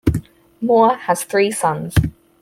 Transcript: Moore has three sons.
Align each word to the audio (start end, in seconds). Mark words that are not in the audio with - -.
Moore 0.61 0.95
has 0.95 1.23
three 1.23 1.51
sons. 1.51 1.93